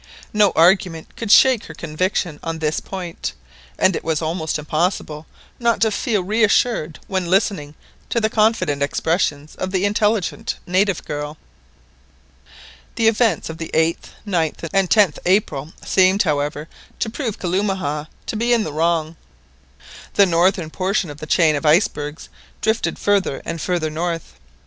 No 0.33 0.51
argument 0.55 1.15
could 1.15 1.31
shake 1.31 1.65
her 1.65 1.75
conviction 1.75 2.39
on 2.41 2.57
this 2.57 2.79
point, 2.79 3.33
and 3.77 3.95
it 3.95 4.03
was 4.03 4.19
almost 4.19 4.57
impossible 4.57 5.27
not 5.59 5.79
to 5.81 5.91
feel 5.91 6.23
reassured 6.23 6.97
when 7.05 7.27
listening 7.29 7.75
to 8.09 8.19
the 8.19 8.27
confident 8.27 8.81
expressions 8.81 9.53
of 9.57 9.69
the 9.69 9.85
intelligent 9.85 10.55
native 10.65 11.05
girl. 11.05 11.37
The 12.95 13.07
events 13.07 13.47
of 13.47 13.59
the 13.59 13.69
8th, 13.75 14.09
9th, 14.25 14.67
and 14.73 14.89
10th 14.89 15.19
April, 15.27 15.71
seemed, 15.85 16.23
however, 16.23 16.67
to 16.97 17.07
prove 17.07 17.37
Kalumah 17.37 18.07
to 18.25 18.35
be 18.35 18.53
in 18.53 18.63
the 18.63 18.73
wrong. 18.73 19.17
The 20.15 20.25
northern 20.25 20.71
portion 20.71 21.11
of 21.11 21.17
the 21.17 21.27
chain 21.27 21.55
of 21.55 21.63
icebergs 21.63 22.27
drifted 22.59 22.97
farther 22.97 23.43
and 23.45 23.61
farther 23.61 23.91
north. 23.91 24.33